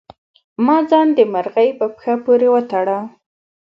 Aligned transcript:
ما 0.65 0.77
ځان 0.89 1.07
د 1.17 1.19
مرغۍ 1.33 1.69
په 1.79 1.85
پښه 1.95 2.13
پورې 2.25 2.47
وتړه. 2.53 2.97